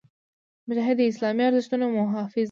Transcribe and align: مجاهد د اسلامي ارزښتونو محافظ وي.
مجاهد 0.69 0.95
د 0.99 1.01
اسلامي 1.11 1.43
ارزښتونو 1.47 1.85
محافظ 1.97 2.33
وي. 2.35 2.39